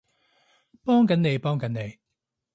[0.83, 1.99] 幫緊你幫緊你